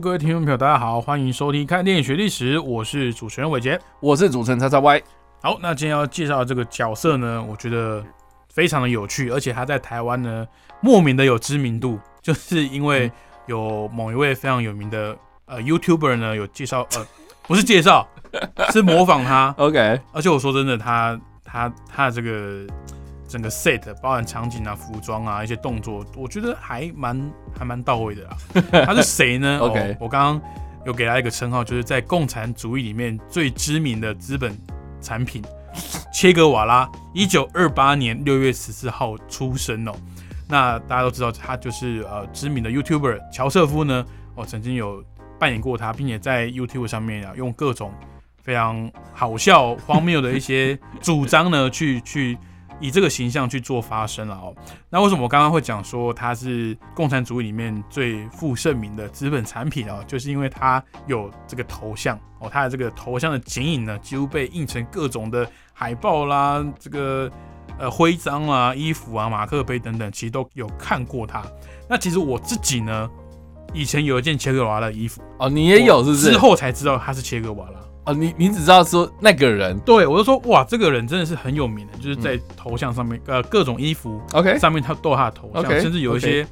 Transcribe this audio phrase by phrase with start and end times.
[0.00, 3.78] 各位听众朋友，大家好，欢迎收听《看电影学历史》，我是主持人伟杰。
[4.00, 5.02] 我是主持人叉叉 Y。
[5.42, 8.02] 好，那今天要介绍的这个角色呢，我觉得
[8.48, 10.46] 非常的有趣，而且他在台湾呢
[10.80, 13.12] 莫名的有知名度，就是因为
[13.46, 17.06] 有某一位非常有名的呃 YouTuber 呢有介绍，呃
[17.46, 18.08] 不是介绍，
[18.72, 19.54] 是模仿他。
[19.58, 22.66] OK，而且我说真的，他他他的这个
[23.30, 28.36] 整个 set 包含场景啊、服装啊、一些动作，我觉得还蛮还蛮到位的啦。
[28.84, 30.42] 他是谁呢 OK 哦我刚刚
[30.84, 34.58] 有给他一个称号，就是在共产主义里面最知名的资本
[35.00, 35.40] 产品
[36.12, 39.92] ——切格瓦拉，一九二八年六月十四号出生哦。
[40.48, 45.04] 那大家都知道，他就是呃知名的 YouTuber 乔瑟夫呢，我、曾经有
[45.38, 47.92] 扮演过他，并且在 YouTube 上面啊，用各种
[48.42, 52.36] 非常好笑、荒谬的一些主张呢，去去
[52.80, 54.54] 以这个形象去做发声了哦。
[54.88, 60.02] 那为什么我刚刚会讲说它是共产主义里面最负盛名的资本产品哦？
[60.06, 67.30] 就是因为它有这个头像哦，它的这个头像的剪影呢，几乎被印成各种的海报啦，这个
[67.78, 71.44] 呃徽章啊、衣服啊、马克杯等等，其实都有看过它。
[71.88, 73.08] 那其实我自己呢，
[73.74, 76.30] 以前有一件切格瓦拉的衣服，哦，你也有是不是？
[76.30, 77.80] 之后才知道它是切格瓦拉。
[78.10, 86.42] 哦，你你只知道说那个人对，我就说哇，这个人真的是很有名的，就是在头像上面，呃，各种衣服 OK 上面他都有他的头像 OK，甚至有一些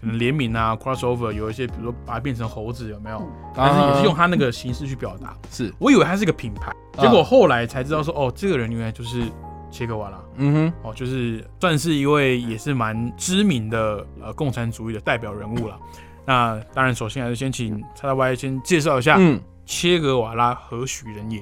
[0.00, 3.22] 可能联名啊、crossover，有一些比如说把它变成猴子，有没有？
[3.54, 5.36] 但是也是用他那个形式去表达。
[5.50, 5.72] 是。
[5.78, 9.22] 我以为他是个品牌，结果后来才知道说，哦，这个人原来就是
[9.70, 10.72] 切格瓦拉，嗯哼。
[10.82, 15.78] 哦，就是算是一位也是蛮知名的呃共产主义的代表人物了。
[16.26, 21.40] 那当然，首先还是先请叉叉 Y 先介绍一下嗯，切格瓦拉何许人也。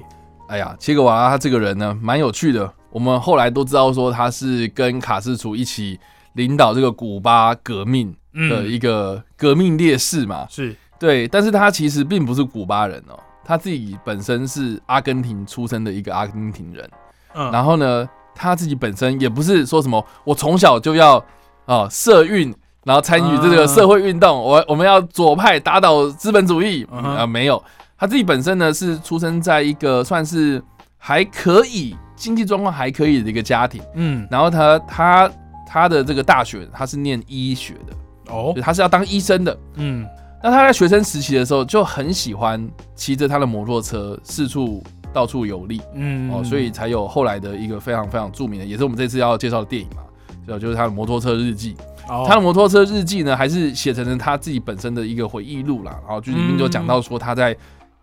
[0.49, 5.99] 哎呀，切格瓦拉他这个人呢蛮有趣的，我们后来都知道说他是跟卡斯楚一起
[6.33, 10.75] 领导这个古巴革命的嗯，一个革命烈士嘛，是。
[10.99, 16.87] 对，但是他其实并不是古巴人哦，他自己本身是阿根廷出生的一个阿根廷人。
[17.33, 21.17] 嗯，然后呢，他自己本身也不是说什么我从小就要
[21.65, 22.53] 啊社运，
[22.83, 23.67] 然后参与这个啊。
[23.67, 26.85] 社会运动，我我们要左派打倒资本主义。
[26.91, 27.63] 啊，没有，
[27.99, 30.63] 他自己本身呢是出生在一个算是
[30.97, 35.31] 还可以经济状况还可以的一个家庭，嗯，然后他他
[35.67, 39.57] 他的这个大学他是念医学的，哦，他是要当医生的。
[39.75, 40.05] 嗯，
[40.41, 42.65] 那他在学生时期的时候就很喜欢
[42.95, 44.81] 骑着他的摩托车四处
[45.11, 50.03] 到处游历，嗯，哦，所以才有后来的一个非常非常著名的，也是我们这次要介绍的电影嘛，
[50.47, 51.75] 就就是他的摩托车日记。
[52.07, 52.25] 哦。
[52.27, 55.95] 他的摩托车日记呢，还是写成了他自己本身的一个回忆录啦。
[56.05, 57.55] 然后就里面就讲到说他在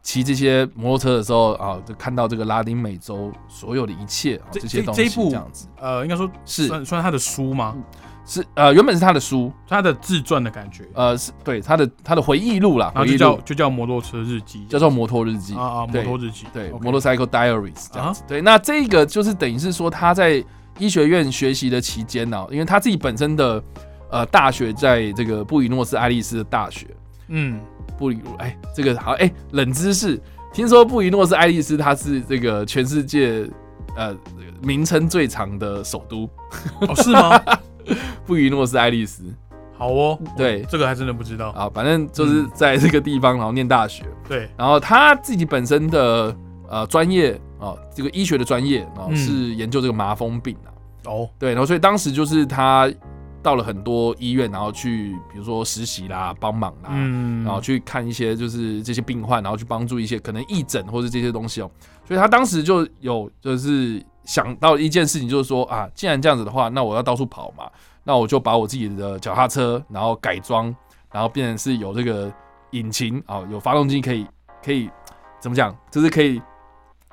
[0.06, 5.66] 骑这些摩托车的时候啊，就看到这个拉丁美洲所有的一切啊这这些东西这样子。
[5.80, 7.74] 呃，应该说是算算他的书吗？
[8.24, 15.56] 是呃原本是他的书，他的自传的感觉，呃是对他的他的回忆录啦，然后就叫就叫摩托车日记，叫做摩托日记。
[15.56, 18.22] 啊啊，摩托日记，对，Motorcycle Diaries 这样子。
[18.28, 20.44] 对，那这个就是等于是说他在
[20.78, 23.60] 医学院学习的期间呢、因为他自己本身的
[24.08, 26.86] 呃大学在这个布宜诺斯艾利斯的大学，
[27.26, 27.60] 嗯，
[27.98, 30.20] 布宜哎这个好哎冷知识，
[30.52, 33.48] 听说布宜诺斯艾利斯它是这个全世界
[33.96, 34.16] 呃
[34.62, 36.28] 名称最长的首都，
[36.80, 37.40] 哦，是吗？
[38.26, 39.22] 布宜诺斯艾利斯
[39.78, 40.62] 好哦，对。
[40.68, 46.34] 这个还真的不知道，啊，反正就是在这个地方然后念大学，对，然后他自己本身的
[46.68, 49.16] 呃专业啊，这个医学的专业啊、嗯。
[49.16, 50.68] 是研究这个麻风病啊，
[51.04, 52.90] 哦，对，然后所以当时就是他
[53.46, 61.70] 到了很多医院，然后去比如说实习啦、帮忙啦，嗯，然后去看一些就是这些病患，然后去帮助一些可能义诊或者这些东西哦，
[62.04, 67.70] 所以他当时就有就是想到一件事情，就是说啊，既然这样子的话，那我要到处跑嘛，
[68.02, 70.74] 那我就把我自己的脚踏车，然后改装，
[71.12, 72.32] 然后变成是有这个
[72.72, 74.26] 引擎啊、有发动机可以
[74.60, 74.90] 可以
[75.38, 76.42] 怎么讲，就是可以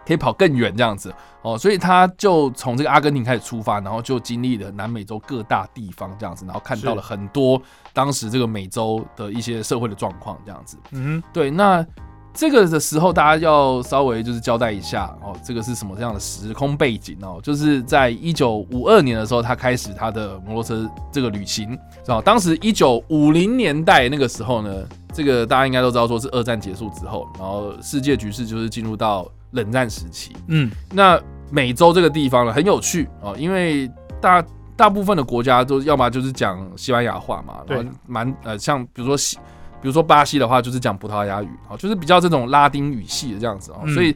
[0.05, 7.61] 可以跑更远这样子哦，所以他就从这个阿根廷开始出发，然后就经历了南美洲各大地方这样子，然后看到了很多
[7.94, 10.77] 当时这个美洲的一些社会的状况这样子。
[10.91, 11.85] 嗯对，那
[12.33, 17.39] 这个的时候，大家要稍微就是交代一下哦，这个是什么样的时空背景哦？
[17.44, 22.19] 就是在一九五二年的时候，他开始他的摩托车这个旅行，是吧？
[22.21, 24.83] 当时一九五零年代那个时候呢，
[25.13, 30.35] 这个大家应该都知道，说是二战结束之后，然后世界局势就是进入到冷战时期。
[30.47, 31.19] 嗯，那
[31.50, 33.89] 美洲这个地方呢，很有趣哦，因为
[34.21, 34.44] 大
[34.75, 39.38] 大部分的国家都要么就是讲西班牙话嘛，然后蛮呃，像比如说西。
[39.81, 44.15] 比如说巴西的话，就是讲葡萄牙语，啊，就是比较这种拉丁语系的这样子啊，所以，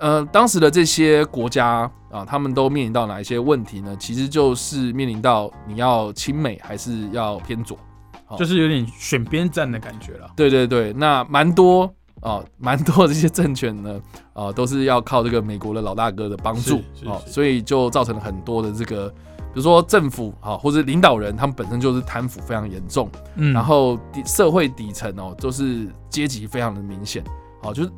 [0.00, 1.80] 呃，当时的这些国家
[2.10, 3.94] 啊，他们都面临到哪一些问题呢？
[4.00, 7.76] 其实就是面临到你要亲美还是要偏左，
[8.38, 10.30] 就是有点选边站的感觉了。
[10.34, 14.00] 对对对，那蛮多啊，蛮多这些政权呢，
[14.32, 19.12] 啊，都是要靠这个美国的老大哥的帮助哦，所以就造成了很多的这个。
[19.54, 27.22] 比如说政府啊，或者领导人，他们本身就是贪腐非常严重，嗯，然后底社会底层哦，都是阶级非常的明显，
[27.62, 27.92] 哦，就是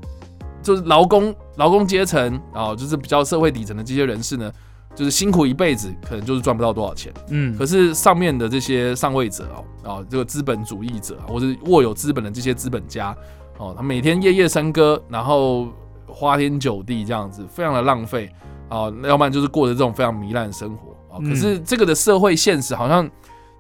[0.61, 4.51] 就是劳工劳工阶层啊，就是比较社会底层的这些人士呢，
[4.97, 9.49] 就是辛苦一辈子，可能就是赚不到多少钱，嗯，可是上面的这些上位者
[9.85, 13.17] 哦，啊，这个资本主义者或者握有资本的这些资本家
[13.59, 15.69] 哦，他每天夜夜笙歌，然后
[16.07, 18.29] 花天酒地这样子，非常的浪费
[18.69, 21.21] 啊，要不然就是过着这种非常糜烂的生活啊。
[21.21, 23.09] 可是这个的社会现实好像，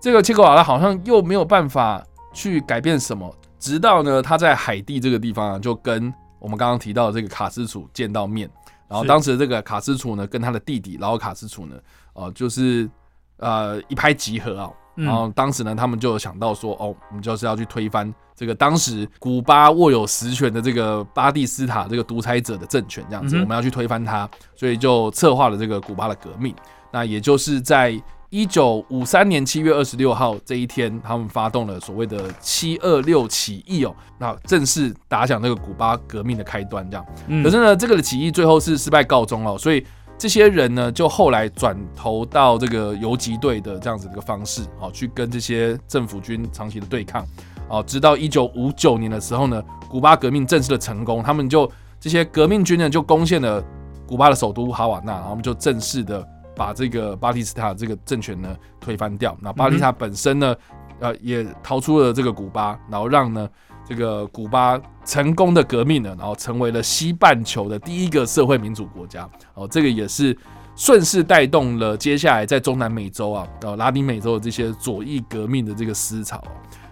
[0.00, 3.32] 这个切格瓦拉好像又没有办法去改变什么。
[3.58, 8.50] 直到呢，他在海地这个地方啊就跟我们刚刚提到的这个卡斯楚见到面，
[8.88, 11.76] 然后当时这个卡斯楚呢，跟他的弟弟然后卡斯楚呢，
[12.14, 12.90] 哦，就是
[13.38, 14.70] 呃一拍即合啊。
[14.94, 26.55] 然后当时呢，他们就想到说，哦，我们就是要去推翻这个当时古巴握有实权的这个巴蒂斯塔这个独裁者的政权，这样子，我们要去推翻他，所以就策划了这个古巴的革命。
[26.93, 28.00] 那也就是在
[28.31, 36.88] 一九五三年七月二十六号这一天，他们发动了所谓的七二六起义哦，那正式打响那个古巴革命的开端。
[36.90, 37.06] 这样，
[37.43, 39.85] 可是呢，这个的起义最后是失败告终哦，所以
[40.19, 47.26] 这些人呢，就后来转投到这个游击队的这样子的一个方式，哦，去跟这些政府军长期的对抗，
[47.69, 51.70] 哦，直到一九五九年的时候呢，古巴革命正式的成功，他们就
[52.00, 53.62] 这些革命军呢，就攻陷了
[54.06, 56.26] 古巴的首都哈瓦那，然后我们就正式的。
[56.56, 60.55] 把这个巴蒂斯塔这个政权呢推翻掉，那巴蒂斯塔本身呢，
[61.00, 63.50] 呃，也逃出了这个古巴，然后让呢
[63.89, 69.29] 这个古巴成功的革命呢，然后成为了西半球的第一个社会民主国家。
[69.55, 70.37] 哦，这个也是
[70.77, 76.43] 顺势带动了接下来在中南美洲啊，呃，拉丁美洲的这些左翼革命的这个思潮。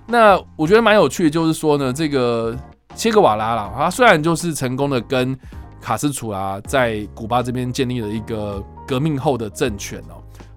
[0.06, 2.56] 那我觉得蛮有趣的，就是说呢，这个
[2.94, 5.38] 切格瓦拉啦，他虽然就是成功的跟
[5.80, 8.62] 卡斯楚啊，在古巴这边建立了一个。
[8.84, 10.02] 革命后的政权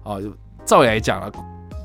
[0.02, 0.18] 哦，啊，
[0.64, 1.30] 照理来讲啊，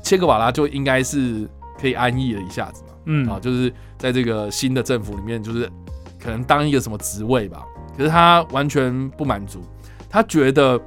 [0.02, 1.48] 切格瓦拉就应该是
[1.82, 5.68] 可以安逸了一下子嘛，嗯，啊，就是在这个新的政府里面，就是
[6.22, 7.64] 可能当一个什么职位吧。
[7.96, 9.60] 可是他完全不满足，
[10.08, 10.80] 他觉得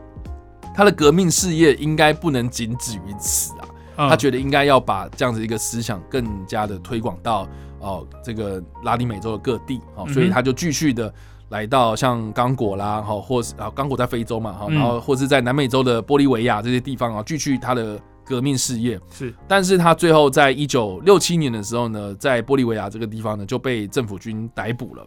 [0.74, 3.52] 他的革命事业应该不能仅止于此
[3.98, 7.46] 啊，他觉得应该要把这样子一个思想更加的推广到
[7.82, 11.14] 哦这个拉丁美洲的各地哦，所以他就继续的。
[11.50, 19.00] 来到像刚果啦，哈，或是啊，刚果在非洲嘛，哈，然后或是在南美洲的玻利维亚这些地方啊，继续他的革命事业。
[19.12, 25.06] 是，但是他最后在一九六七年的时候呢，在玻利维亚这个地方呢，就被政府军逮捕了，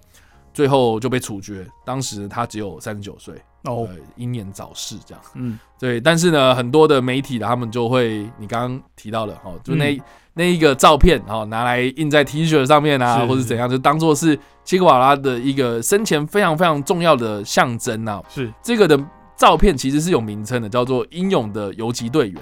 [0.54, 1.66] 最后就被处决。
[1.84, 3.34] 当时他只有三十九岁。
[3.64, 10.00] 哦，英年早逝这样，嗯，对，但是呢，很多的媒体的他们就会，你刚刚提到了哈，就那
[10.32, 18.22] 那一个照片哈，拿来印在 T 恤上面啊，或者怎样，就当做是切格瓦拉的一个生前非常非常重要的象征啊。
[18.28, 18.98] 是这个的
[19.36, 22.40] 照片其实是有名称的，叫做英勇的游击队员。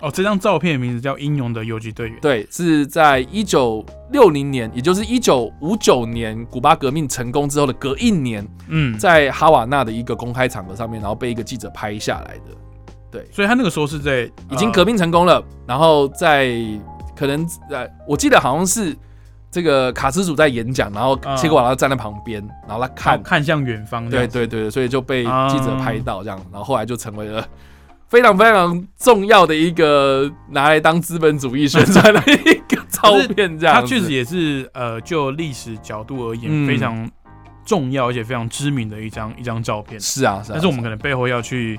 [0.00, 2.16] 哦，这张照片的名字叫《英勇的游击队员》。
[2.20, 12.56] 对，是在一九六零年，也就是一九五九年，古巴革命成功之后的隔一年，嗯，在哈瓦那的一个公开场合上面，然后被一个记者拍下来的。
[13.10, 16.50] 对，所以他那个时候是在已经革命成功了，然后在
[17.14, 18.96] 可能在，我记得好像是
[19.50, 27.46] 这个卡斯主在演讲，然后切格瓦拉站在旁边，然后他看看向远方，对对对，所以就被记者拍到这样，然后后来就成为了。
[28.10, 37.08] 非常非常重要的一个拿来当资本主义宣传的一个 照片，这样它确实也是呃，就历史角度而言非常
[37.64, 39.98] 重要而且非常知名的一张一张照片。
[40.00, 41.78] 是啊，是啊但是我们可能背后要去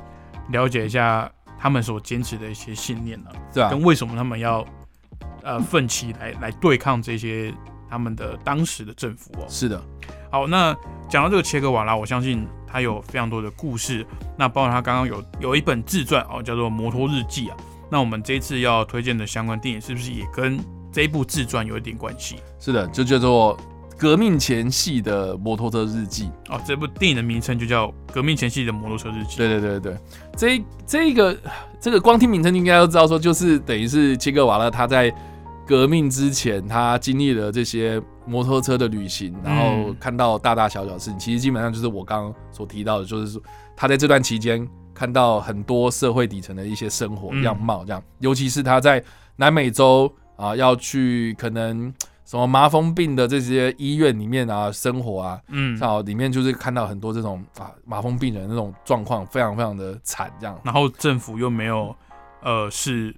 [0.51, 4.65] 了解一下他们所坚持的一些信念呢，对啊，跟为什么他们要
[5.43, 7.53] 呃奋起来来对抗这些
[7.89, 9.45] 他们的当时的政府哦。
[9.49, 9.83] 是的，
[10.31, 10.73] 好，那
[11.09, 12.47] 讲到这个切格瓦拉，我相信。
[12.71, 14.05] 他有非常多的故事，
[14.37, 17.57] 那包括他刚刚有有一本自传哦，叫做《摩托日记》啊。
[17.89, 20.57] 那我们这次要推荐的相关电影，是不是也跟
[20.91, 22.37] 这一部自传有一点关系？
[22.59, 23.57] 是的，就叫做
[23.97, 26.29] 革命前夕的摩托车日记。
[26.49, 29.35] 哦，这部电影的名称就叫《革命前夕的摩托车日记》。
[29.37, 29.97] 对对对对，
[30.37, 31.37] 这这一个
[31.81, 35.13] 这个光听名称应该都知道，说就是等于是切格瓦拉他在
[35.67, 43.41] 革命之前，他经历了这些摩托车的旅行，然后嗯看到大大小小的事情，其实基本上就是我刚刚所提到的，就是说
[43.75, 47.43] 他在这段期间看到很多社会底层的一些生活嗯。
[47.43, 49.03] 样貌，这样，尤其是他在
[49.35, 51.91] 南美洲啊，要去可能
[52.23, 60.59] 什么麻风病的这些医院里面啊生活啊，嗯，像里面就是看到很多这种啊麻风病人那种状况，非常非常的惨，这样。
[60.63, 61.95] 然后政府又没有
[62.41, 63.15] 呃是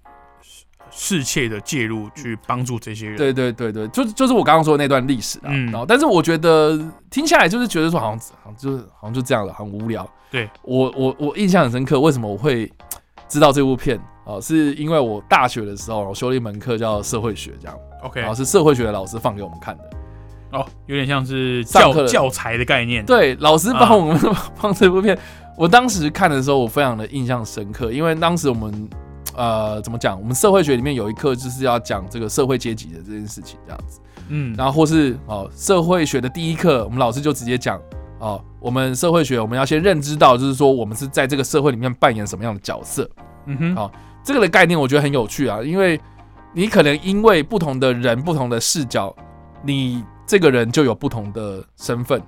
[0.95, 5.47] 适切的介入去帮助这些人。，对对对对，就就是我刚刚说的那段历史啊。
[5.49, 10.07] 嗯然后，但是我觉得听下来就是觉得说好像好像就是好像就这样了，很无聊。
[10.31, 12.71] 对我我我印象很深刻，为什么我会
[13.27, 14.39] 知道这部片哦？
[14.41, 19.83] 是因为我大学的时候我修了一门课叫社会学，这样，OK，然后是社会学的老师放给我们看的。
[20.53, 24.19] 哦，有点像是教教材的概念。，对，老师帮啊我们
[24.55, 25.17] 放这部片，
[25.57, 28.89] 我当时看的时候，我非常的印象深刻，因为当时我们
[29.35, 33.99] 呃怎么讲，我们社会学里面有一课就是要讲这个社会阶级的这件事情，这样子。
[34.29, 37.79] 嗯，然后或是哦社会学的第一课，我们老师就直接讲
[38.19, 43.09] 哦，我们社会学我们要先认知到，就是说我们是在这个社会里面扮演什么样的角色。
[43.45, 43.91] 嗯哼，好
[44.23, 45.99] 这个的概念我觉得很有趣啊，因为
[46.53, 49.13] 你可能因为不同的人、不同的视角，
[49.61, 52.21] 你这个人就有不同的身份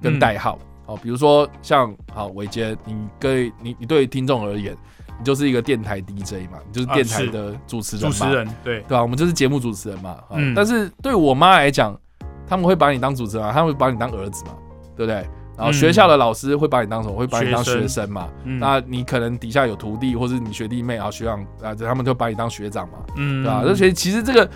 [0.00, 0.58] 跟代号。
[0.86, 4.74] 哦，比如说像好伟杰，你对你你对听众而言，
[5.22, 10.16] 你就是一个电台 DJ 嘛，你就是电台的主持人嘛，主持人对，对吧、我们就是节目主持人嘛。
[10.28, 11.96] 哦嗯但是对我妈来讲，
[12.44, 14.50] 他们会把你当主持人、啊，他们会把你当儿子嘛，
[14.96, 15.14] 对不对？
[15.56, 17.14] 然后嗯学校的老师会把你当什么？
[17.14, 18.28] 会把你当学生嘛。
[18.42, 24.50] 嗯那你可能底下有徒弟，或是你学弟妹啊、学长啊，他们就把你当学长嘛，嗯对吧、而且其实这个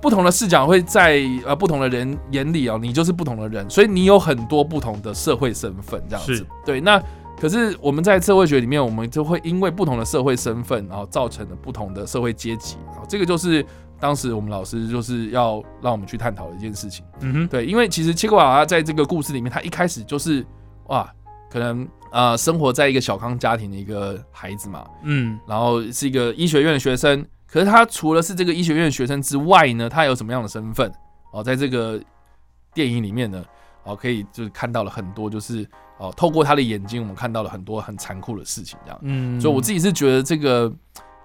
[0.00, 6.46] 不同的视角会在呃不同的人眼里哦，你就是不同的人，所以你有很多不同的社会身份这样子。
[6.64, 7.02] 对，那
[7.44, 13.62] 可是我们在社会学里面，我们就会因为不同的社会身份，然后造成了不同的社会阶级，然后这个就是
[14.00, 17.04] 当时我们老师就是要让我们去探讨的一件事情。
[17.20, 20.42] 嗯哼，对，因为其实切格瓦拉在这个故事里面，他一开始就是
[20.86, 21.06] 哇，
[21.50, 27.22] 可能呃生活在一个小康家庭的一个孩子嘛，嗯然后是一个医学院的学生。
[27.46, 30.90] 可是他除了是这个医学院的学生之外呢，他有什么样的身份？
[31.30, 32.00] 哦，在这个
[32.72, 33.44] 电影里面呢，
[33.84, 35.66] 哦，可以就是看到了很多，就是
[35.98, 38.98] 哦，透过他的眼睛，我们看到了很多很残酷的事情，这样。
[39.02, 40.72] 嗯，所以我自己是觉得这个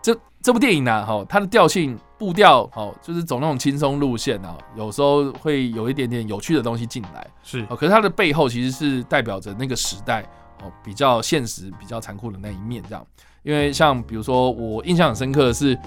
[0.01, 10.21] 这这部电影呢，哈，它的调性步调，哦，就是走那种轻松路线啊，有时候会有一点点有趣的东西进来，是哦，可是它的背后其实是代表着那个时代
[10.61, 13.05] 哦比较现实、比较残酷的那一面，这样。
[13.41, 15.77] 因为像比如说我印象很深刻的是，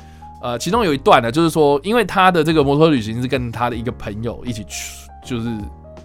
[0.42, 5.58] 呃，其中有一段呢，就是说，因为他的这个摩托旅行是跟他的一个朋友一起去，就是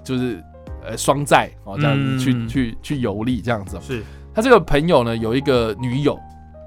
[0.03, 0.43] 就是
[0.87, 3.79] 呃双载哦这样子去、嗯去去游历这样子哦。
[3.81, 4.03] 是，
[4.33, 6.17] 他这个朋友呢有一个女友，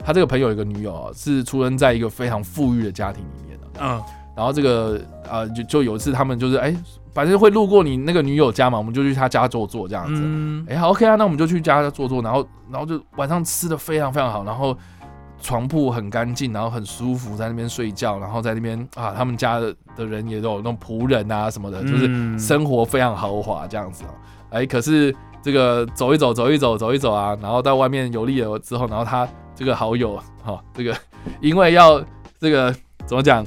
[0.04, 3.66] 他这个朋友有一个女友啊，是出生在一个非常富裕的家庭里面的。
[3.80, 4.02] 嗯
[4.36, 6.74] 然后这个啊、呃就就有一次他们就是哎，
[7.12, 10.22] 反正会路过你那个女友家嘛，我们就去她家坐坐这样子。
[10.24, 14.74] 嗯哎、好 OK 啊，那我们就去家坐坐，然后然后就晚上吃的非常非常好，然后
[15.40, 24.08] 床铺很干净，然后很舒服，在那边睡觉，然后在那边啊，他们家的的人也都有那种仆人啊什么的，就是嗯生活非常豪华这样子哦。
[24.50, 30.96] 哎，可是这个走一走，走一走，走一走啊，然后到外面游历了之后，然后他这个好友哈、这个
[31.40, 32.02] 因为要
[32.38, 32.74] 这个
[33.06, 33.46] 怎么讲，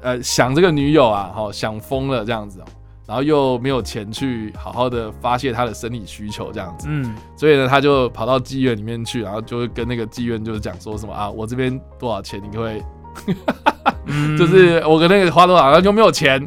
[0.00, 2.64] 呃，想这个女友啊，哈、想疯了这样子哦，
[3.06, 7.14] 然后又没有钱去好好的发泄他的生理需求这样子，嗯。
[7.36, 12.82] 所以呢，他就跑到妓院里面去，然后就跟那个妓院就是讲说什么啊，我这边多少钱，你可不可以？
[14.06, 16.40] 嗯，就是我跟那个花多少，然后就没有钱，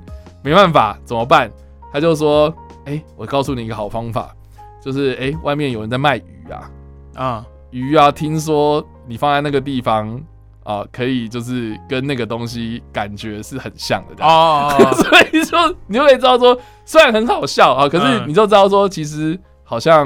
[0.44, 1.52] 没办法，怎么办？
[1.94, 2.54] 他就说，
[2.86, 4.34] 哎、我告诉你一个好方法，
[4.82, 6.72] 就是哎、诶外面有人在卖鱼啊，
[7.16, 7.46] 啊。
[7.72, 10.18] 鱼啊，听说你放在那个地方
[10.66, 14.26] 啊，可以就是跟那个东西感觉是很像的。
[14.26, 20.06] 哦， 所以说你就可以知道说，虽然很好笑啊，可是嗯你就知道说，其实好像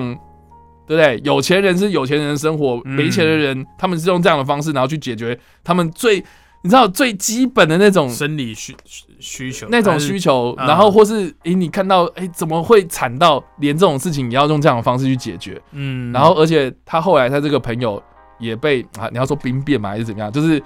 [0.85, 1.19] 对不对？
[1.23, 6.23] 有钱人是有钱人的生活，嗯没钱的人他们是用这样的方式，然后去解决他们最
[6.61, 8.75] 你知道最基本的那种生理需
[9.17, 15.61] 需求那种需求，嗯然后或是诶、你看到诶、怎么会惨到连这种事情也要用这样的方式去解决？
[15.71, 18.01] 嗯，然后而且他后来他这个朋友
[18.39, 20.31] 也被啊，你要说兵变嘛还是怎么样？
[20.31, 20.62] 就是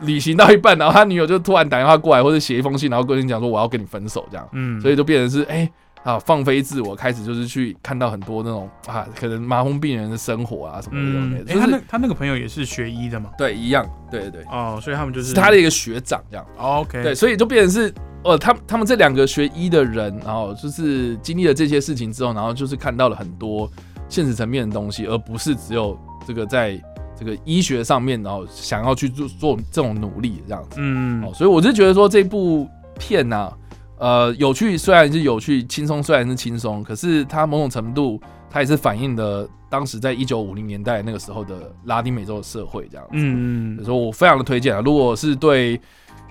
[0.00, 5.70] 旅行到一半，然后他女友就突然打电话过来，或者写一封信，然后跟你讲说我要跟你分手这样，嗯，所以就变成是哎。
[6.02, 10.96] 啊，放飞自我，开始就是去看到很多那种啊，可能麻风病人的生活啊什么
[11.36, 14.30] 的哎，他就是那他那个朋友也是学医的嘛，对一样，对对。
[14.30, 17.92] 对，哦，所以他们就是是他的一个学长这样，哦 OK，对，所以就变成是
[18.24, 23.70] 呃，他他们这两个学医的人，然后就是经历了这些事情之后，然后就是看到了很多
[24.08, 26.82] 现实层面的东西，而不是只有这个在
[27.20, 30.76] 这个医学上面，然后想要去做做这种努力这样子。
[30.78, 32.66] 嗯哦，所以我是觉得说这部
[32.98, 33.52] 片呢、
[33.98, 43.12] 呃，有趣虽然是有趣，轻松虽然是轻松，可是它某种程度它也是反映了当时在一九五零年代那个时候的拉丁美洲的社会这样子。
[43.12, 45.78] 嗯所以我非常的推荐啊，如果是对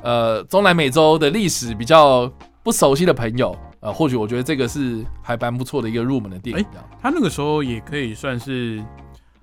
[0.02, 2.32] 呃中南美洲的历史比较
[2.64, 6.66] 不熟悉的朋友，呃，或许我觉得这个是还蛮不错的一个入门的电影。
[7.02, 8.84] 他那个时候也可以算是，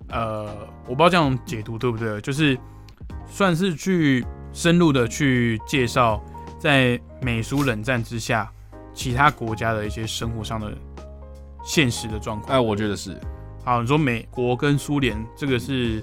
[0.08, 2.58] 呃，我不知道这样解读对不对，就是
[3.26, 6.22] 算是去深入的去介绍
[6.58, 8.50] 在美苏冷战之下
[8.94, 10.72] 其他国家的一些生活上的
[11.64, 12.56] 现实的状况。
[12.56, 13.20] 哎，我觉得是，
[13.64, 16.00] 好，你说美国跟苏联这个是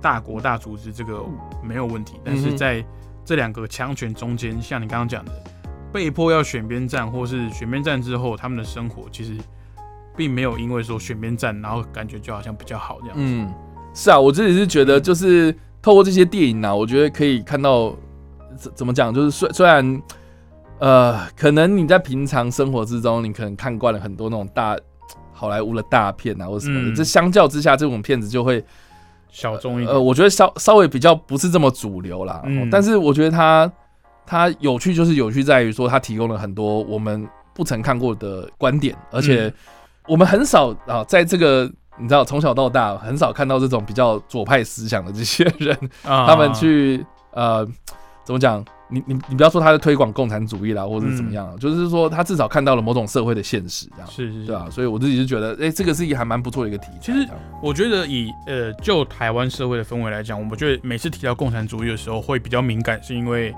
[0.00, 1.24] 大国大组织，这个
[1.62, 2.20] 没有问题。
[2.24, 2.84] 但是在
[3.24, 5.32] 这两个强权中间，像你刚刚讲的，
[5.92, 9.36] 被迫要选边站，或是选边站之后，他们的生活其实
[10.18, 13.16] 并没有因为说选边站，然后感觉就好像比较好这样。
[13.16, 13.54] 嗯，
[13.94, 17.94] 是啊，我自己是觉得就是透过这些电影呢、啊，我觉得可以看到
[18.56, 20.02] 怎怎么讲，就是虽虽然
[20.80, 24.76] 呃，可能你在平常生活之中，你可能看惯了很多那种大
[25.32, 28.64] 好莱坞的大片啊，或者什么的，嗯这相较之下，这种片子就会
[29.30, 29.88] 小众一点。
[29.88, 32.42] 呃，我觉得稍稍微比较不是这么主流啦。
[32.44, 33.70] 嗯哦但是我觉得它
[34.26, 39.54] 它有趣，就是有趣在于说它提供了很多我们不曾看过的观点，而且嗯
[40.08, 47.66] 我们很少啊，在这个你知道从小到大很少看到这种比较左派思想的这些人，啊他们去呃
[48.24, 48.64] 怎么讲？
[48.90, 56.98] 你你你不要说他在推广共产主义啦，或者是怎么样啊，就是说他至少看到了某种社会的现实，这样是是是对啊，所以我自己是觉得，哎、这个是一个还蛮不错的一个题材。
[57.02, 57.28] 其实
[57.62, 63.54] 我觉得以呃就台湾社会的氛围来讲，我们觉得每次提到共产主义的时候会比较敏感，是因为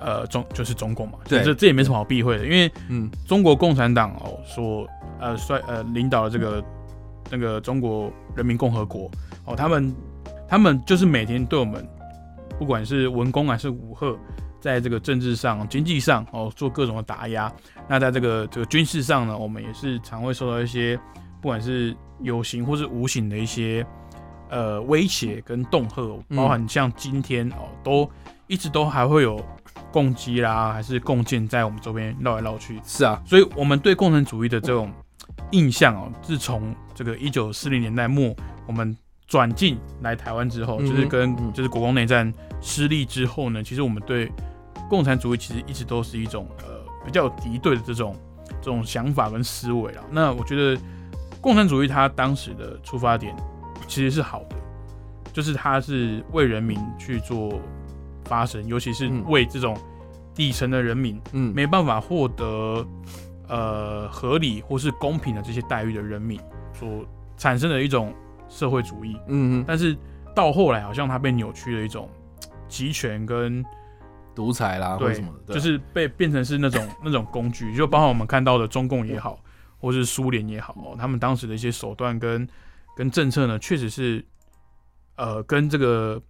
[0.00, 4.86] 呃中就是中共嘛，对这这也没什么好避讳的，因为嗯中国共产党哦所
[5.20, 6.64] 呃率呃领导的这个
[7.30, 9.10] 那个中国人民共和国
[9.44, 9.94] 哦，他们
[10.48, 11.86] 他们就是每天对我们
[12.58, 14.18] 不管是文攻还是武赫，
[14.60, 17.52] 在这个政治上、经济上哦做各种的打压。
[17.88, 20.98] 那在这个这个军事上呢，我们也是常会受到一些
[21.40, 23.84] 不管是有形或是无形的一些
[24.50, 28.08] 呃威胁跟恫吓，嗯包含像今天哦都
[28.46, 29.40] 一直都还会有
[29.92, 32.80] 攻击啦，还是共建在我们周边绕来绕去。
[32.84, 34.90] 是啊，所以我们对共产主义的这种
[35.50, 38.34] 印象哦，自从这个一九四零年代末
[38.66, 44.30] 我们转进来台湾之后，嗯就是跟嗯就是国共内战失利之后呢，其实我们对
[44.88, 48.16] 共产主义其实一直都是一种呃比较敌对的这种
[48.60, 50.02] 这种想法跟思维啦。
[50.10, 50.80] 那我觉得
[51.40, 53.34] 共产主义它当时的出发点
[53.86, 54.56] 其实是好的，
[55.32, 57.60] 就是它是为人民去做
[58.30, 59.24] 发生，尤其是嗯。
[59.26, 59.76] 为这种
[60.32, 61.20] 底层的人民。
[61.32, 62.86] 嗯，没办法获得
[63.48, 66.40] 呃合理或是公平的这些待遇的人民
[66.72, 67.04] 所
[67.36, 68.14] 产生的一种
[68.48, 69.96] 社会主义，嗯嗯，但是
[70.34, 72.08] 到后来好像它被扭曲了一种
[72.68, 73.64] 集权跟
[74.34, 75.54] 独裁啦或什么的，对。
[75.54, 79.38] 就是被变成是那种 那种工具，就包括我们看到的中共也好，
[79.78, 82.48] 或是苏联也好，哦，他们当时的一些手段跟
[82.96, 84.24] 跟政策呢，确实是
[85.16, 86.22] 呃跟这个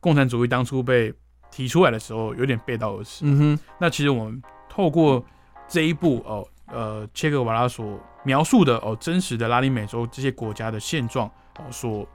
[0.00, 1.12] 共产主义当初被
[1.58, 3.24] 提出来的时候有点背道而驰。
[3.24, 5.24] 嗯哼，那其实我们透过
[5.66, 11.26] 这一部哦，呃，切格瓦拉所描述的哦真实的拉丁美洲这些国家的现状
[11.58, 12.06] 哦所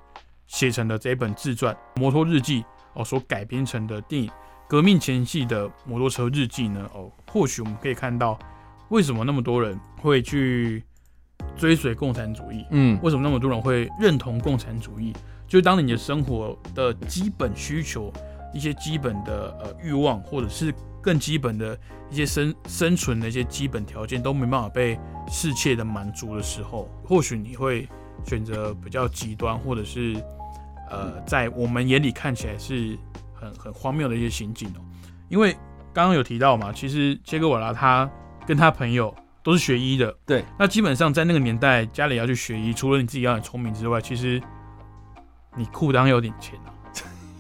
[0.48, 2.62] 写成的这一本自传《摩托日记》
[2.94, 4.30] 哦所改编成的电影
[4.66, 8.40] 《革命前夕的摩托车日记》呢哦，或许我们可以看到
[8.88, 10.82] 为什么那么多人会去
[11.58, 15.12] 追随共产主义，嗯为什么那么多人会认同共产主义？
[15.50, 18.12] 就是当你的生活的基本需求、
[18.54, 21.78] 一些基本的呃欲望，或者是更基本的
[22.10, 27.88] 一些生生存的一些基本条件都没办法被适切的满足的时候，或许你会
[28.26, 30.16] 选择比较极端，或者是
[30.90, 32.98] 呃在我们眼里看起来是
[33.34, 34.82] 很很荒谬的一些行径哦。
[35.30, 35.54] 因为
[35.94, 38.10] 刚刚有提到嘛，其实切格瓦拉他
[38.46, 44.42] 跟他朋友都是学医的，对，那基本上在那个年代，家里要去学医，除了你自己要很聪明之外，其实
[45.56, 46.72] 你裤裆有点钱啊，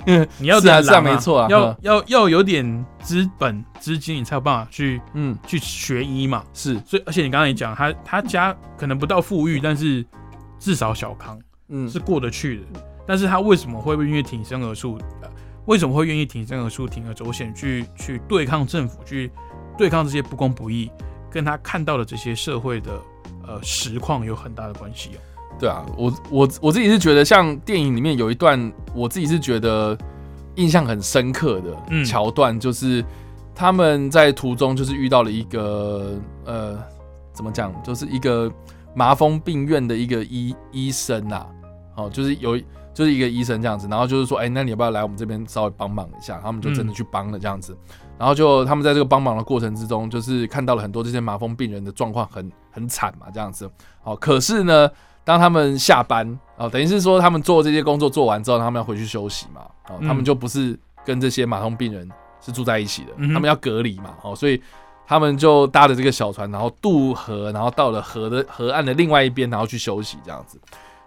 [0.37, 6.43] 你要是啊是啊点狼没错啊要嗯要要有点资本资金，你才有办法去嗯去学医嘛。
[6.53, 10.05] 是，所以，而且你刚刚也讲，他他家可能不到富裕，但是
[10.59, 11.39] 至少小康
[11.69, 12.81] 嗯是过得去的。
[13.05, 14.97] 但是他为什么会愿意挺身而出？
[15.21, 15.29] 呃
[15.65, 19.31] 为什么会愿意挺身而出、铤而走险去去对抗政府，去
[19.77, 20.91] 对抗这些不公不义，
[21.31, 22.99] 跟他看到的这些社会的
[23.47, 25.19] 呃实况有很大的关系哦。
[25.59, 29.97] 对啊，我我我自己是觉得，像电影里面有一段，我自己是觉得
[30.55, 32.03] 印象很深刻的嗯。
[32.03, 33.03] 桥段，就是
[33.55, 36.77] 他们在途中就是遇到了一个呃，
[37.31, 38.51] 怎么讲，就是一个
[38.93, 41.45] 麻风病院的一个医医生呐、
[41.95, 42.59] 哦，就是有
[42.93, 46.39] 就是一个医生这样子，然后就是说，哎、那你要不要来我们这边稍微帮忙一下？
[46.43, 47.75] 他们就真的去帮了这样子，
[48.19, 53.69] 然后就他们在这个帮忙的过程之中，就是看到了很多这些麻风病人的状况很很惨嘛，这样子。
[54.03, 54.89] 哦，可是呢，
[55.23, 62.09] 当他们下班哦，等于是说他们做这些工作做完之后，他们要回去休息嘛，哦，嗯他们就不是跟这些马桶病人
[62.41, 64.61] 是住在一起的，嗯他们要隔离嘛，哦，所以
[65.07, 70.59] 他们就搭着这个小船，然后渡河，然后到了河的河岸的另外一边，然后去休息这样子。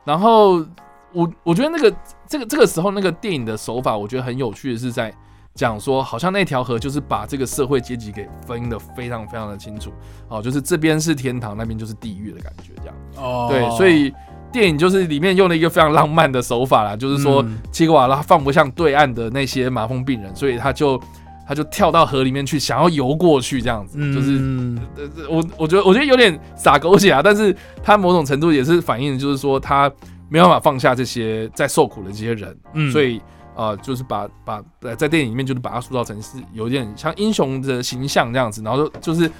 [0.04, 0.64] 然后
[1.12, 1.94] 我我觉得那个
[2.26, 5.12] 这个这个时候那个电影的手法，我觉得很有趣的是在
[5.56, 9.90] 讲说，好像那条河就是把这个社会阶级给分得非常非常的清楚，
[10.28, 12.94] 哦，就是这边是天堂，那边就是地狱的感觉，这样。
[13.16, 13.48] 哦。
[13.50, 14.12] 对，所以
[14.52, 17.58] 电影就是里面用了一个非常浪漫的手法啦，就是说嗯。
[17.72, 21.00] 切格瓦拉放不下对岸的那些麻风病人，所以他就
[21.48, 29.90] 他就跳到河里面去，想要游过去，这样子，就是嗯呃，我我觉得我觉得有点洒狗血啊，但是他某种程度也是反映，就是说他
[30.28, 32.90] 没办法放下这些在受苦的这些人，嗯。
[32.90, 33.20] 所以
[33.56, 39.30] 呃，就是把把呃在电影里面就是把他塑造成是有点像英雄的形象这样子，然后就就是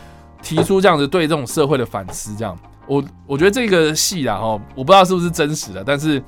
[0.43, 2.59] 提出这样子对这种社会的反思，这样。
[2.87, 6.23] 我我觉得这个戏啊，哈，我不知道是不是真实的，但是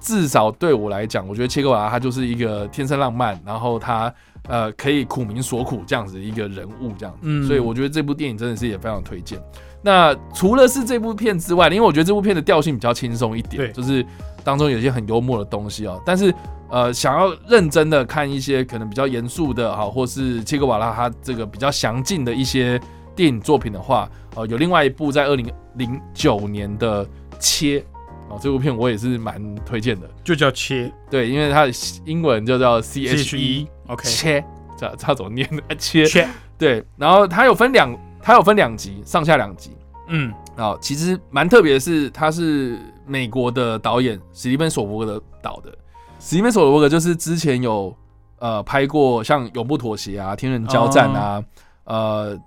[0.00, 4.12] 至少对我来讲，我觉得切格瓦拉他就是一个天生浪漫，然后他
[4.48, 7.20] 呃可以苦民所苦这样子的一个人物，这样子。
[7.22, 9.36] 嗯所以我觉得这部电影真的是也非常推荐。
[9.82, 14.04] 那除了是这部片之外，因为我觉得这部片的调性比较轻松一点对，就是
[14.46, 16.00] 当中有一些很幽默的东西哦。
[16.06, 16.32] 但是
[16.70, 22.80] 呃，想要认真的看一些可能比较严肃的哈，或是切格瓦拉他这个比较详尽的一些
[23.14, 27.04] 电影作品的话，呃，有另外一部在二零零九年的
[27.38, 27.80] 《切》
[28.28, 30.08] 哦，这部片我也是蛮推荐的。
[30.24, 31.72] 就叫切对，因为它的
[32.04, 34.44] 英文就叫 C H E OK 切，
[34.76, 35.62] 这这怎么念呢？
[35.78, 36.28] 切切
[36.58, 39.75] 对，然后它有分两，它有分两集，上下两集。
[40.08, 40.32] 嗯。
[40.56, 45.70] 好，其实蛮特别的是，他是美国的导演史蒂芬索伯格的导的。
[46.18, 47.94] 史蒂芬索伯格就是之前有
[48.38, 51.42] 呃拍过像《永不妥协》啊，《天人交战》啊，
[51.84, 52.34] 呃，《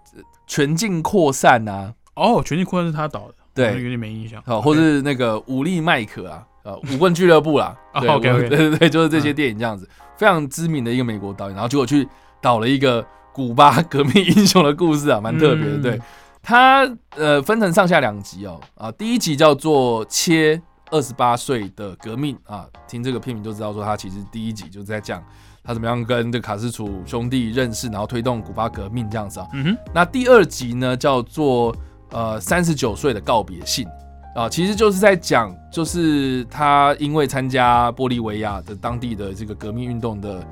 [0.47, 3.67] 全境扩散》啊，哦，全境扩散是他导的，对。
[3.73, 4.41] 有点没印象。
[4.43, 8.43] 好、或是那个《武力麦克》啊，呃，《武棍俱乐部》啦，哦 对 OK，OK。
[8.43, 12.07] 我 对对对，就是这些电影这样子，非常知名的一个美国导演，然后结果去
[12.41, 15.81] 导了一个古巴革命英雄的故事啊，蛮特别的，嗯。
[15.83, 16.01] 对。
[16.49, 20.59] 它呃分成上下两集哦啊，第一集叫做《切
[20.89, 25.23] 二十八岁的革命》啊，听这个片名就知道说他其实第一集就是在讲
[25.63, 29.45] 他怎么样跟这个卡斯楚兄弟认识，然后推动古巴革命这样子啊。
[29.53, 31.75] 嗯哼，那第二集呢叫做
[32.09, 33.87] 呃三十九岁的告别信
[34.33, 40.43] 啊，其实就是在讲就是他因为参加玻利维亚的当地的这个革命运动的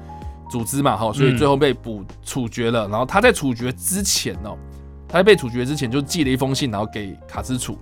[0.48, 2.88] 组织嘛，哈，所以嗯最后被捕处决了。
[2.88, 4.56] 然后他在处决之前哦，
[5.08, 7.78] 他在被处决之前就寄了一封信，然后给卡斯楚，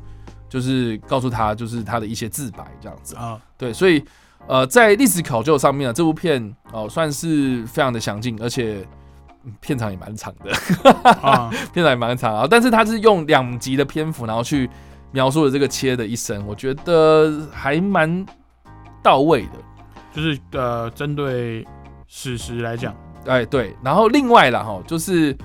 [0.48, 3.16] 就是告诉他就是他的一些自白这样子。
[3.16, 4.04] 啊，对，所以
[4.48, 8.86] 呃，在历史考究上面呢，这部片哦算是非常的详尽，而且
[9.44, 10.92] 嗯片长也蛮长的。
[11.22, 14.70] 啊， 片长也蛮长啊，但是他是用两集的篇幅，然后去
[15.12, 18.26] 描述了这个切的一生，我觉得还蛮
[19.02, 19.52] 到位的。
[20.14, 21.66] 就是呃，针对
[22.08, 25.36] 史实来讲，哎，对，然后另外啦哈，就是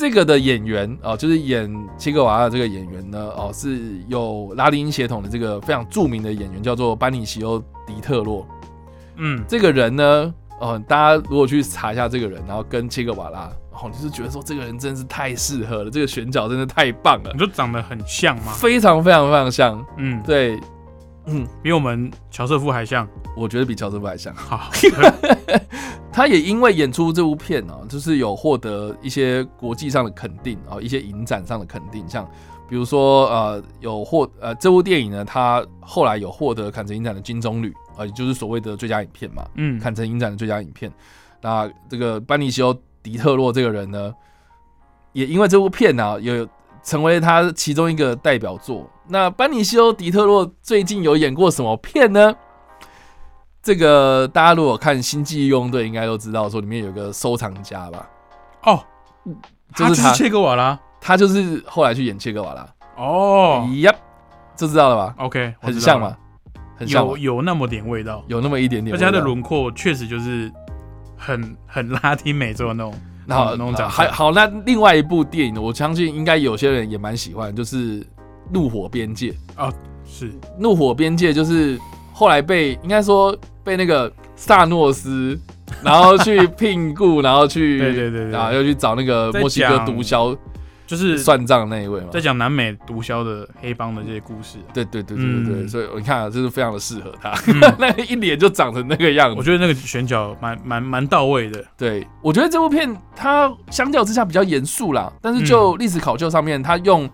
[0.00, 8.48] 这个的演员哦、就是演切格瓦拉的这个演员呢，哦，是有拉丁血统的这个非常著名的演员，叫做班尼西欧·迪特洛。
[9.16, 18.52] 嗯，这个人呢，哦，大家如果去查一下这个人，然后跟切格瓦拉，哦，就是觉得说这个人真是太适合了，这个选角真的太棒了你，说长得很像吗？
[18.54, 19.84] 非常非常非常像。
[19.98, 20.58] 嗯，对，
[21.26, 23.06] 嗯，比我们乔瑟夫还像。
[23.36, 24.34] 我觉得比乔瑟夫还像。
[24.34, 24.70] 好，
[26.12, 32.28] 他也因为演出这部片哦，就是有获得一些国际上的肯定啊、哦，一些影展上的肯定，像
[32.68, 40.92] 比如说呃有获呃这部电影呢，他后来有获得坎城影展的金棕榈啊、呃，也就是所谓的最佳影片嘛，嗯，坎城影展的最佳影片。
[41.40, 44.12] 那这个班尼西欧·迪特洛这个人呢，
[45.12, 46.46] 也因为这部片呢、有
[46.82, 48.88] 成为他其中一个代表作。
[49.08, 52.34] 那班尼西欧·迪特洛最近有演过什么片呢？
[53.62, 58.08] 这个大家如果看《星际义工队》，应该都知道说里面有个收藏家吧，
[58.64, 58.82] 哦，
[59.74, 60.78] 就是他他切格瓦拉。
[61.02, 63.90] 他就是后来去演切格瓦拉，哦呀，
[64.54, 66.14] 就知道了吧？，OK，很像吗？
[66.76, 70.52] 很像有有那么点味道，有那么一点点而且他的轮廓确实就是
[71.16, 72.92] 很很拉丁美洲的那种，
[73.26, 78.00] 然后那种还好，那另外一部电影，我相信应该有些人也蛮喜欢，就是
[78.52, 79.32] 《怒火边界》。
[79.56, 79.72] 啊
[80.04, 81.80] 是《怒火边界》就是
[82.12, 85.38] 后来被应该说被那个萨诺斯
[85.82, 90.36] 然后去聘雇，然后去 对对对对啊，又去找那个墨西哥毒枭
[90.86, 92.08] 就是算账那一位嘛。
[92.10, 94.58] 在讲南美毒枭的黑帮的这些故事。
[94.74, 99.36] 对对对对对对，嗯所以你看啊，这是非常的适合他，嗯 那一脸就长成那个样子。
[99.38, 101.64] 我觉得那个选角蛮蛮蛮到位的。
[101.78, 107.08] 对，我觉得这部片它相较之下比较严肃啦，但是就历史考究上面，它用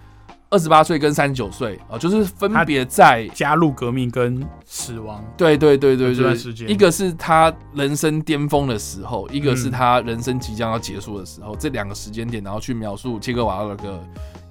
[0.48, 6.36] 二十八岁跟三十九岁啊，就是分别在加入革命跟死亡，对对对对对
[6.68, 14.00] 一个是他人生巅峰的时候，一个是嗯他人生即将要结束的时候，这两个时间点，然后去描述切格瓦拉的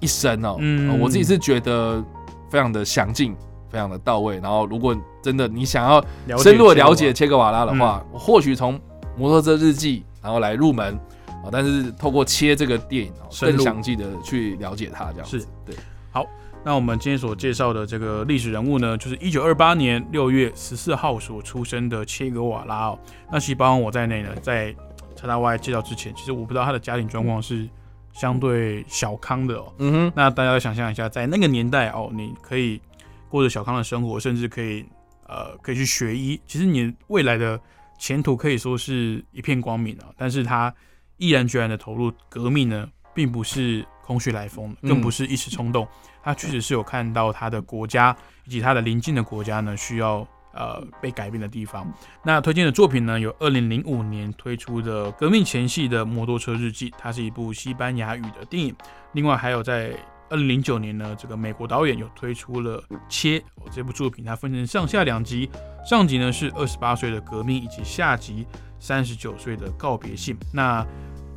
[0.01, 0.89] 一生哦、嗯。
[0.89, 2.03] 呃我自己是觉得
[2.49, 3.33] 非常的详尽，
[3.69, 4.35] 非常的到位。
[4.39, 6.03] 然后，如果真的你想要
[6.37, 8.77] 深入的了解切格瓦拉的话，或许从
[9.17, 10.99] 《摩托车日记》然后来入门
[11.45, 15.75] 啊，但是透过切这个电影哦，更详细的去了解它，这样是对。
[16.11, 16.25] 好
[16.63, 22.99] 那我们今天所介绍的这个历史人物呢，就是一九二八年六月十四号所出生的切格瓦拉哦。
[23.31, 24.75] 那其实包括我在内呢，在
[25.15, 27.69] 查大 Y 介绍之前，其实我不知道他的家庭状况是
[28.13, 29.73] 相对小康的哦。
[29.77, 32.81] 嗯哼，那大家要想象一下，在那个年代哦，你可以
[33.29, 34.83] 过着小康的生活，甚至可以
[35.27, 37.59] 呃可以去学医，其实你未来的
[37.99, 40.07] 前途可以说是一片光明啊。
[40.17, 40.73] 但是他
[41.17, 45.87] 毅然决然的投入革命呢，并不是空穴来风，更不是一时冲动，
[46.23, 50.27] 他确实是有看到他的国家以及他的邻近的国家呢需要。
[50.57, 51.85] 呃，被改变的地方。
[52.23, 58.73] 那推荐的作品呢，有二零零五年推出的《革命前夕的摩托车日记》，它是一部西班牙语的电影。
[59.11, 59.91] 另外还有在
[60.35, 63.39] 二零零九年呢，这个美国导演有推出了《切》
[63.71, 65.49] 这部作品，它分成上下两集，
[65.89, 68.45] 上集呢是二十八岁的革命，以及下集
[68.77, 70.35] 三十九岁的告别信。
[70.51, 70.85] 那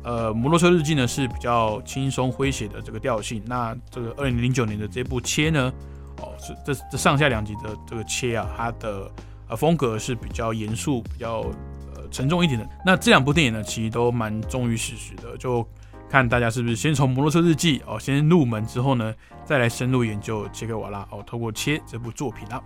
[0.03, 3.41] 呃，摩托车日记呢是比较轻松诙谐的这个调性。
[3.45, 5.71] 那这个二零零九年的这部《切》呢，
[6.17, 9.09] 哦，是这这上下两集的这个《切》啊，它的
[9.47, 11.39] 呃风格是比较严肃、比较
[11.95, 12.67] 呃沉重一点的。
[12.85, 15.65] 那这两部电影呢，其实都蛮忠于事实的，就
[16.09, 19.13] 看大家是不是先从《摩托车日记》哦先入门，之后呢
[19.45, 22.59] 再来深入研究切克瓦拉哦，透过《切》这部作品啦。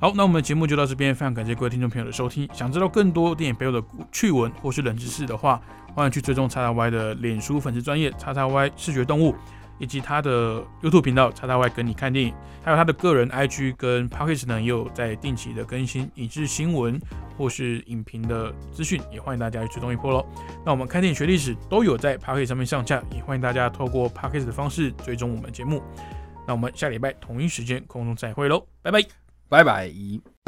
[0.00, 2.48] 好，那我们的节目就到这边，非常感谢各位听众朋友的收听。
[2.52, 5.60] 想知道更多电影背后的趣闻或是冷知识的话，
[5.94, 9.36] 欢迎去追踪叉叉 Y 的脸书粉丝专业叉叉 Y 视觉动物，
[9.80, 17.00] 以及他的 YouTube 频道叉叉 Y 跟你看电影，还有他的个人 IG 跟 p o c k e t 呢，也有在定期的更新影视新闻
[17.36, 20.24] 或是影评的资讯，也欢迎大家去追踪一波喽。
[20.64, 25.82] 那我们看电影学历史都有在 p o c k e t 上面上架，也欢迎大家透过 p o c k e t 的方式追踪我们节目。
[26.46, 29.00] 那我们下礼拜同一时间空中再会喽，拜拜。
[29.48, 30.39] 拜拜。